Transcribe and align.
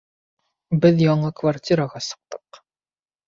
Беҙ 0.85 1.03
яңы 1.03 1.29
квартираға 1.41 2.03
сыҡтыҡ 2.07 2.63